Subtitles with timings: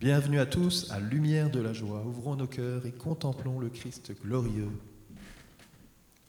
[0.00, 2.04] Bienvenue à tous à Lumière de la joie.
[2.06, 4.70] Ouvrons nos cœurs et contemplons le Christ glorieux.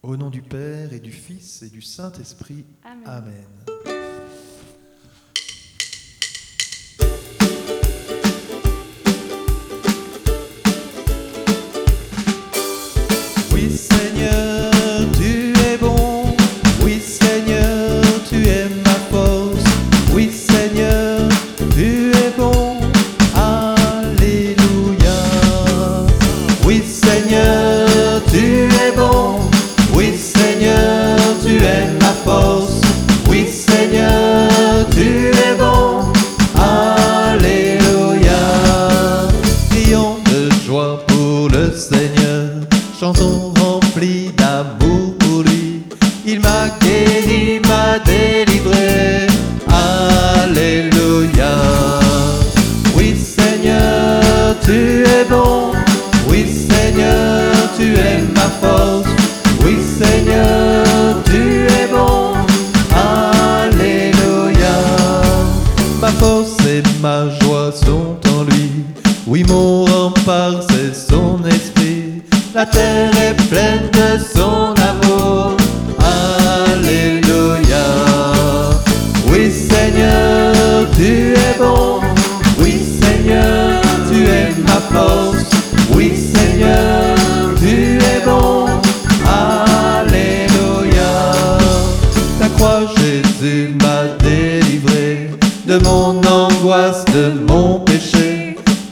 [0.01, 2.65] Au nom du Père et du Fils et du Saint-Esprit.
[2.83, 3.03] Amen.
[3.05, 3.98] Amen.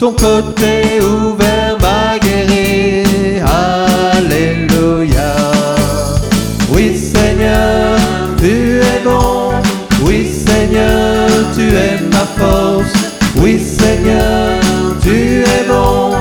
[0.08, 3.04] Ton côté ouvert m'a guéri.
[4.16, 5.34] Alléluia.
[6.70, 7.98] Oui, Seigneur,
[8.38, 9.52] tu es bon.
[10.02, 12.92] Oui, Seigneur, tu es ma force.
[13.36, 14.58] Oui, Seigneur,
[15.02, 16.14] tu es bon.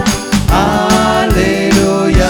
[0.51, 2.25] Alléluia.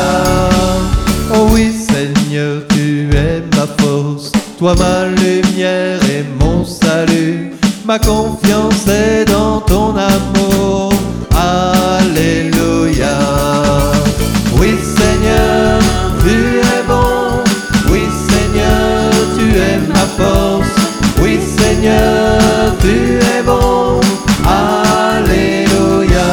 [1.33, 4.31] Oh oui, Seigneur, tu es ma force.
[4.59, 7.53] Toi, ma lumière et mon salut.
[7.83, 10.36] Ma confiance est dans ton amour.
[12.17, 13.19] Alléluia.
[14.59, 15.79] Oui, Seigneur,
[16.23, 17.43] tu es bon.
[17.91, 20.67] Oui, Seigneur, tu es ma force.
[21.21, 24.01] Oui, Seigneur, tu es bon.
[24.47, 26.25] Alléluia.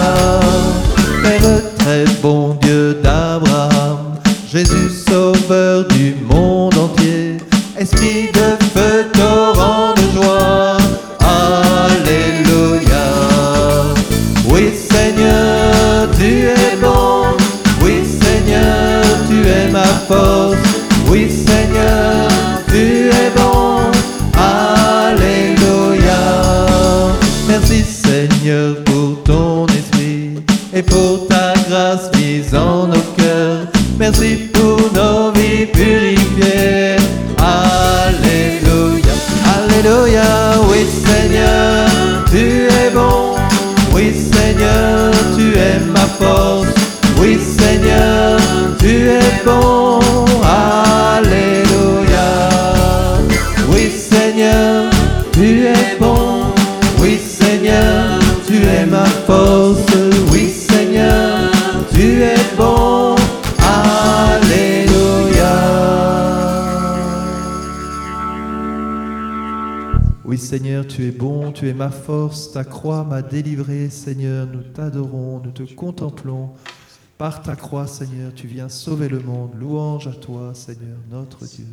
[1.22, 4.16] Père très bon Dieu d'Abraham,
[4.50, 7.36] Jésus sauveur du monde entier,
[7.76, 8.53] Esprit de
[47.18, 48.38] Oui Seigneur,
[48.78, 50.03] tu es bon.
[70.34, 74.64] Oui Seigneur, tu es bon, tu es ma force, ta croix m'a délivré, Seigneur, nous
[74.64, 76.50] t'adorons, nous te contemplons.
[77.16, 79.52] Par ta croix, Seigneur, tu viens sauver le monde.
[79.56, 81.66] Louange à toi, Seigneur, notre Dieu.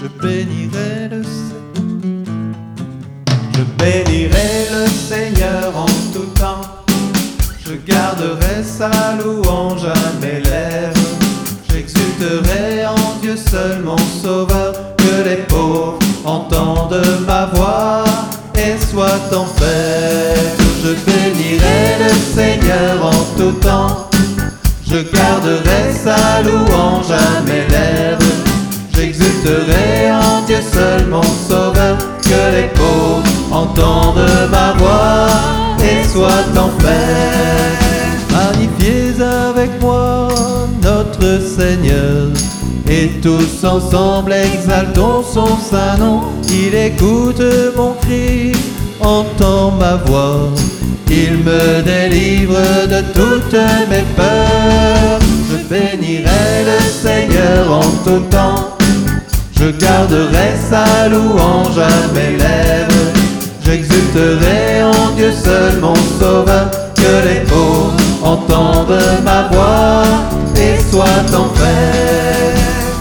[0.00, 2.54] Je bénirai le Seigneur.
[3.56, 6.83] Je bénirai le Seigneur en tout temps.
[7.66, 11.00] Je garderai sa louange à mes lèvres.
[11.70, 14.74] J'exulterai en Dieu seul mon sauveur.
[14.98, 18.04] Que les pauvres entendent ma voix
[18.54, 20.58] et soient en fête.
[20.82, 24.10] Je bénirai le Seigneur en tout temps.
[24.86, 28.20] Je garderai sa louange à mes lèvres.
[28.94, 31.96] J'exulterai en Dieu seul mon sauveur.
[32.22, 37.74] Que les pauvres entendent ma voix et soient en paix.
[38.32, 40.28] Magnifiez avec moi
[40.82, 42.28] notre Seigneur.
[42.88, 46.20] Et tous ensemble exaltons son saint nom.
[46.48, 47.42] Il écoute
[47.76, 48.52] mon cri,
[49.00, 50.50] entend ma voix.
[51.08, 55.20] Il me délivre de toutes mes peurs.
[55.50, 58.76] Je bénirai le Seigneur tout temps.
[59.58, 63.13] Je garderai sa louange à mes lèvres.
[63.64, 66.70] J'exulterai en Dieu seul mon sauveur.
[66.94, 70.04] Que les pauvres entendent ma voix
[70.56, 72.54] et soient en paix.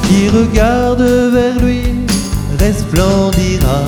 [0.04, 1.84] Qui regarde vers lui
[2.60, 3.82] resplendira.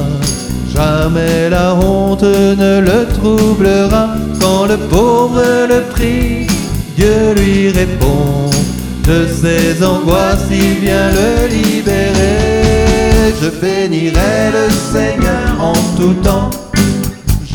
[0.73, 4.09] Jamais la honte ne le troublera.
[4.41, 6.47] Quand le pauvre le prie,
[6.95, 8.49] Dieu lui répond.
[9.03, 13.33] De ses angoisses, il vient le libérer.
[13.41, 16.49] Je bénirai le Seigneur en tout temps.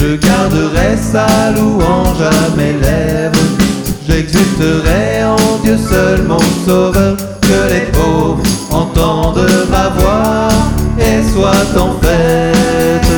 [0.00, 3.38] Je garderai sa louange à mes lèvres.
[4.08, 7.16] J'exulterai en Dieu seul mon sauveur.
[7.42, 10.48] Que les pauvres entendent ma voix
[10.98, 13.12] et soient en fête.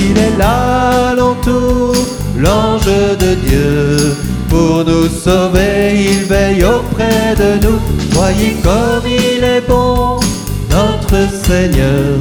[0.00, 1.94] Il est là l'entour,
[2.38, 4.16] l'ange de Dieu.
[4.48, 7.78] Pour nous sauver, il veille auprès de nous.
[8.12, 10.20] Voyez comme il est bon,
[11.12, 12.18] Seigneur.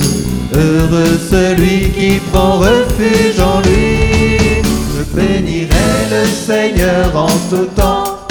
[0.54, 4.62] Heureux celui qui prend refuge en lui.
[4.64, 8.28] Je bénirai le Seigneur en tout temps.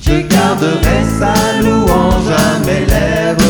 [0.00, 3.42] Je garderai sa louange à mes lèvres.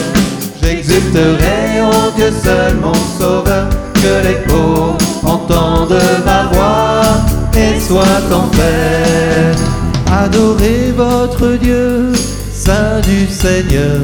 [0.63, 3.69] J'exulterai en Dieu seul mon sauveur.
[3.95, 7.03] Que les pauvres entendent ma voix
[7.55, 9.53] et soient en paix.
[10.11, 12.13] Adorez votre Dieu,
[12.53, 14.01] Saint du Seigneur.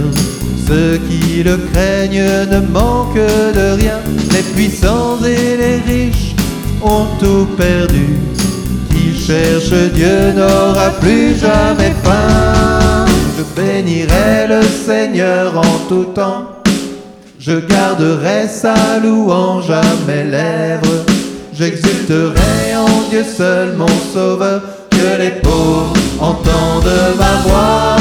[0.66, 4.00] Ceux qui le craignent ne manquent de rien.
[4.32, 6.34] Les puissants et les riches
[6.82, 8.18] ont tout perdu.
[8.90, 13.06] Qui cherche Dieu n'aura plus jamais faim.
[13.38, 16.48] Je bénirai le Seigneur en tout temps.
[17.38, 21.04] Je garderai sa louange à mes lèvres.
[21.52, 24.62] J'exulterai en Dieu seul mon sauveur.
[24.90, 27.96] Que les pauvres entendent ma voix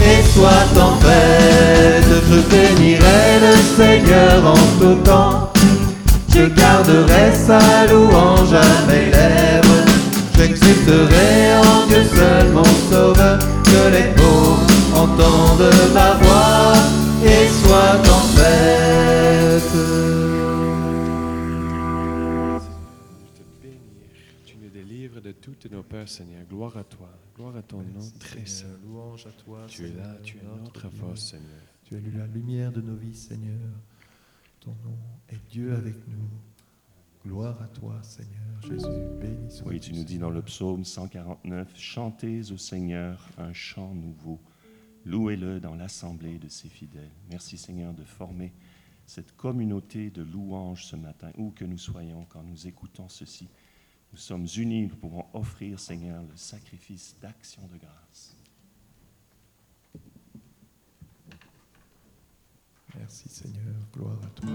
[0.00, 1.57] et soient en fête.
[2.38, 5.50] Je bénirai le Seigneur en tout temps.
[6.28, 9.84] Je garderai sa louange à mes lèvres.
[10.36, 13.40] J'exulterai en Dieu seul mon sauveur.
[13.64, 14.64] Que les pauvres
[14.94, 16.74] entendent ma voix
[17.24, 19.72] et soient en fête.
[19.72, 19.86] te.
[24.46, 26.44] Tu nous délivres de toutes nos peurs, Seigneur.
[26.48, 27.08] Gloire à toi.
[27.34, 28.78] Gloire à ton nom très saint.
[28.86, 29.66] Louange à toi.
[29.66, 31.64] Tu es là, tu es notre force, Seigneur.
[31.88, 33.70] Tu es la lumière de nos vies, Seigneur.
[34.60, 34.98] Ton nom
[35.30, 36.28] est Dieu avec nous.
[37.24, 38.60] Gloire à toi, Seigneur.
[38.60, 43.94] Jésus, béni Oui, tu nous dis dans le psaume 149, Chantez au Seigneur un chant
[43.94, 44.38] nouveau,
[45.06, 47.08] louez-le dans l'assemblée de ses fidèles.
[47.30, 48.52] Merci Seigneur de former
[49.06, 53.48] cette communauté de louanges ce matin, où que nous soyons quand nous écoutons ceci.
[54.12, 58.37] Nous sommes unis, nous pouvons offrir Seigneur le sacrifice d'action de grâce.
[62.98, 63.74] Merci, Seigneur.
[63.94, 64.50] Gloire à toi.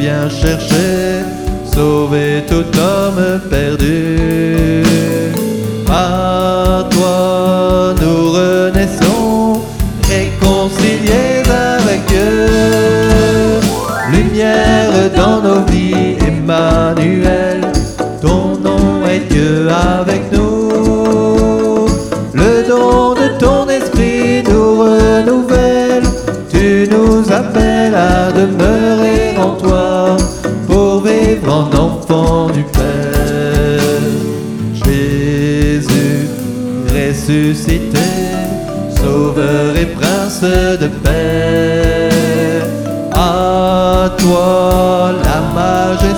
[0.00, 1.24] Viens chercher,
[1.74, 4.39] sauver tout homme perdu.
[31.48, 33.80] En enfant du Père.
[34.84, 36.28] Jésus
[36.88, 37.98] ressuscité,
[38.96, 42.10] sauveur et prince de paix.
[43.12, 46.09] À toi la majesté,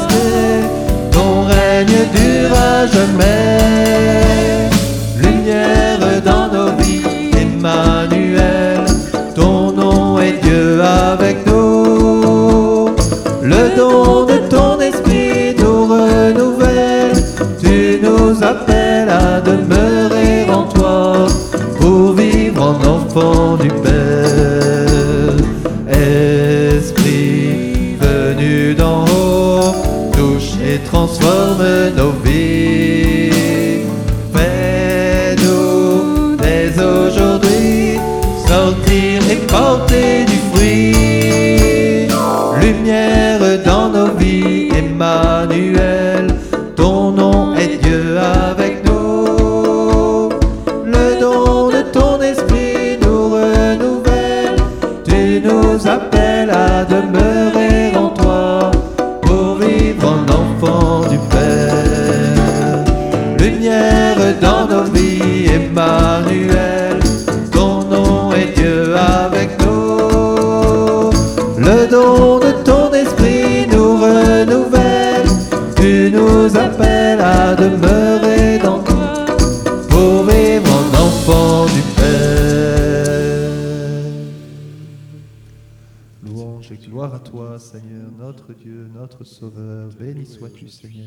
[86.92, 89.88] gloire à toi, Seigneur, notre Dieu, notre Sauveur.
[89.98, 91.06] Béni sois-tu, Seigneur.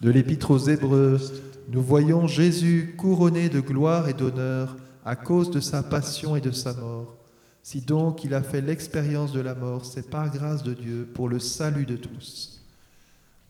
[0.00, 1.18] De l'Épître aux Hébreux,
[1.70, 6.52] nous voyons Jésus couronné de gloire et d'honneur à cause de sa passion et de
[6.52, 7.16] sa mort.
[7.64, 11.28] Si donc il a fait l'expérience de la mort, c'est par grâce de Dieu pour
[11.28, 12.62] le salut de tous.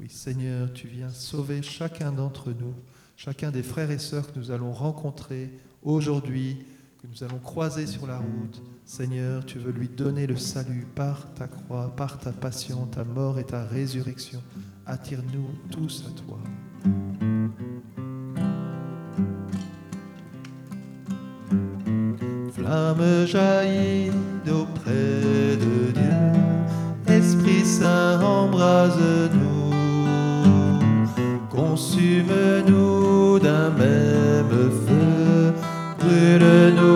[0.00, 2.72] Oui, Seigneur, tu viens sauver chacun d'entre nous,
[3.18, 5.50] chacun des frères et sœurs que nous allons rencontrer
[5.82, 6.64] aujourd'hui,
[7.00, 8.62] que nous allons croiser sur la route.
[8.84, 13.38] Seigneur, tu veux lui donner le salut par ta croix, par ta passion, ta mort
[13.38, 14.42] et ta résurrection.
[14.84, 16.38] Attire-nous tous à toi.
[22.52, 24.10] Flamme jaillit
[24.44, 29.70] d'auprès de Dieu, Esprit Saint embrase-nous,
[31.48, 35.54] consume-nous d'un même feu,
[36.00, 36.89] brûle-nous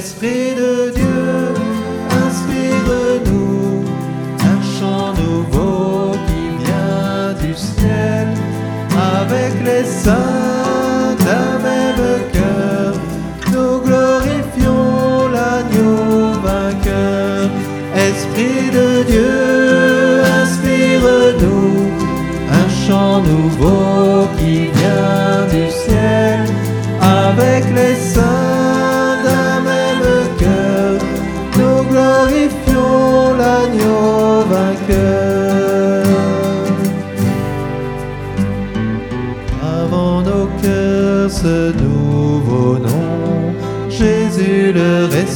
[0.00, 0.89] Esprit de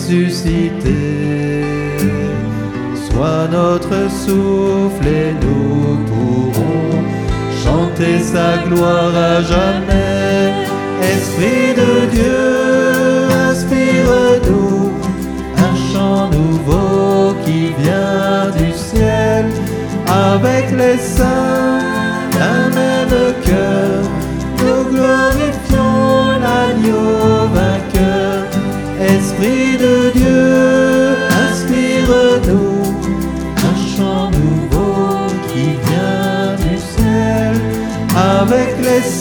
[0.04, 1.64] ressuscité.
[2.94, 7.04] Sois notre souffle et nous pourrons
[7.64, 10.52] chanter sa gloire à jamais.
[11.02, 14.92] Esprit de Dieu, inspire-nous
[15.56, 19.46] un chant nouveau qui vient du ciel
[20.06, 21.80] avec les saints
[22.32, 23.93] d'un même cœur.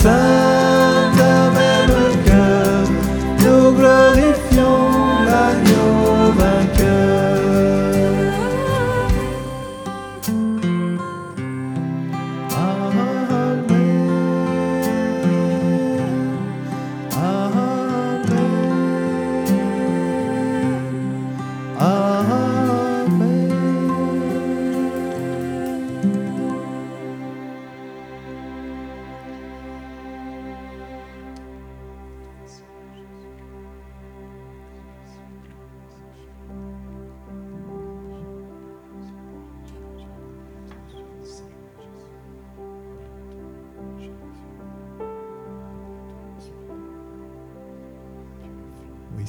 [0.06, 0.53] Avec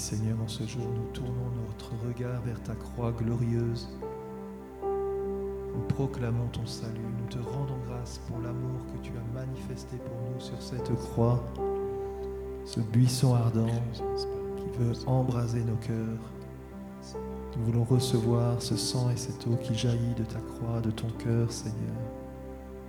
[0.05, 3.89] Seigneur, en ce jour, nous tournons notre regard vers ta croix glorieuse.
[4.83, 10.15] Nous proclamons ton salut, nous te rendons grâce pour l'amour que tu as manifesté pour
[10.31, 11.43] nous sur cette croix,
[12.67, 13.81] ce buisson ardent
[14.59, 16.21] qui veut embraser nos cœurs.
[17.57, 21.09] Nous voulons recevoir ce sang et cette eau qui jaillit de ta croix, de ton
[21.13, 21.97] cœur, Seigneur.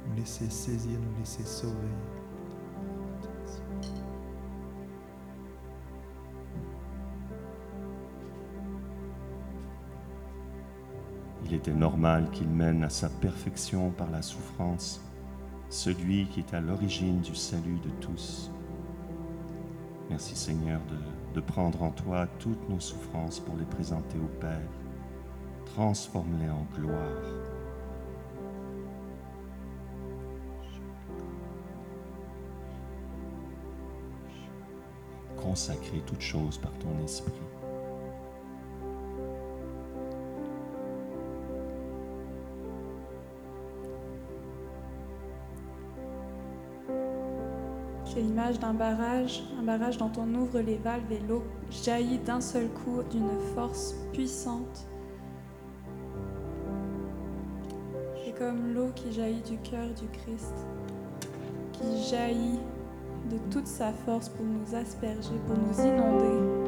[0.10, 1.96] Nous laisser saisir, nous laisser sauver.
[11.56, 15.00] qui était normal qu'il mène à sa perfection par la souffrance,
[15.70, 18.52] celui qui est à l'origine du salut de tous.
[20.10, 20.82] Merci Seigneur
[21.34, 24.68] de, prendre en toi toutes nos souffrances pour les présenter au Père.
[25.66, 27.24] Transforme-les en gloire.
[35.38, 37.32] Consacrer toutes choses par ton esprit.
[48.36, 52.68] L'image d'un barrage, un barrage dont on ouvre les valves et l'eau jaillit d'un seul
[52.68, 54.86] coup d'une force puissante.
[58.26, 60.54] C'est comme l'eau qui jaillit du cœur du Christ,
[61.72, 62.60] qui jaillit
[63.30, 66.65] de toute sa force pour nous asperger, pour nous inonder.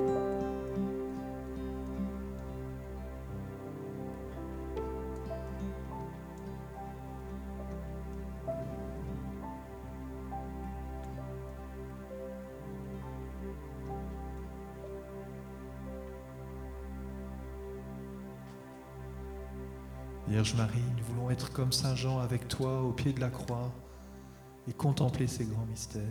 [20.55, 23.73] Marie, nous voulons être comme Saint Jean avec toi au pied de la croix
[24.67, 26.03] et contempler ces grands mystères.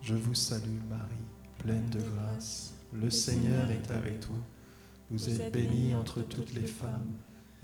[0.00, 1.26] Je vous salue Marie,
[1.58, 2.74] pleine de grâce.
[2.92, 4.42] Le Seigneur est avec vous.
[5.10, 7.14] Vous êtes bénie entre toutes les femmes,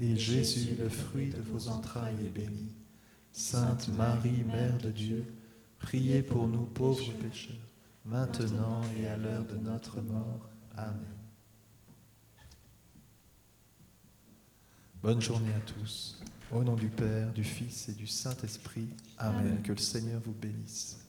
[0.00, 2.75] et Jésus, le fruit de vos entrailles, est béni.
[3.33, 5.25] Sainte Marie, Mère de Dieu,
[5.78, 7.57] priez pour nous pauvres pécheurs,
[8.05, 10.49] maintenant et à l'heure de notre mort.
[10.76, 11.16] Amen.
[15.07, 16.19] Bonne journée à tous.
[16.51, 18.89] Au nom du Père, du Fils et du Saint-Esprit.
[19.19, 19.63] Amen.
[19.63, 21.06] Que le Seigneur vous bénisse.